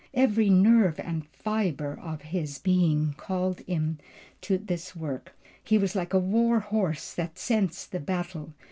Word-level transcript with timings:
Every 0.15 0.49
nerve 0.49 0.99
and 0.99 1.27
fibre 1.27 1.93
of 2.01 2.23
his 2.23 2.57
being 2.57 3.13
called 3.19 3.59
him 3.67 3.99
to 4.41 4.57
his 4.67 4.95
work. 4.95 5.35
He 5.63 5.77
was 5.77 5.93
like 5.95 6.15
a 6.15 6.17
war 6.17 6.59
horse 6.59 7.13
that 7.13 7.37
scents 7.37 7.85
the 7.85 7.99
battle. 7.99 8.55